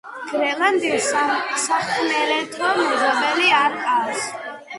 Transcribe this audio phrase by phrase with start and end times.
[0.29, 1.09] გრენლანდიას
[1.65, 4.27] სახმელეთო მეზობელი არ ჰყავს.